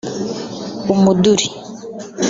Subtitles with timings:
[0.93, 1.47] umuduli